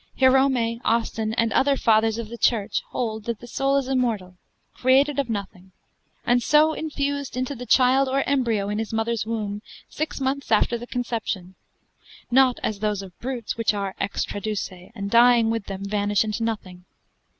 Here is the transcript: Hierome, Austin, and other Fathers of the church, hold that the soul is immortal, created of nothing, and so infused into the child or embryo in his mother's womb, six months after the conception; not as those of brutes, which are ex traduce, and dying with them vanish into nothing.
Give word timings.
Hierome, 0.19 0.81
Austin, 0.83 1.35
and 1.35 1.53
other 1.53 1.77
Fathers 1.77 2.17
of 2.17 2.27
the 2.29 2.37
church, 2.39 2.81
hold 2.89 3.25
that 3.25 3.39
the 3.39 3.45
soul 3.45 3.77
is 3.77 3.87
immortal, 3.87 4.35
created 4.73 5.19
of 5.19 5.29
nothing, 5.29 5.73
and 6.25 6.41
so 6.41 6.73
infused 6.73 7.37
into 7.37 7.53
the 7.53 7.67
child 7.67 8.09
or 8.09 8.23
embryo 8.23 8.67
in 8.69 8.79
his 8.79 8.91
mother's 8.91 9.27
womb, 9.27 9.61
six 9.89 10.19
months 10.19 10.51
after 10.51 10.75
the 10.75 10.87
conception; 10.87 11.53
not 12.31 12.59
as 12.63 12.79
those 12.79 13.03
of 13.03 13.15
brutes, 13.19 13.57
which 13.57 13.75
are 13.75 13.93
ex 13.99 14.25
traduce, 14.25 14.91
and 14.95 15.11
dying 15.11 15.51
with 15.51 15.65
them 15.65 15.83
vanish 15.85 16.23
into 16.23 16.41
nothing. 16.41 16.83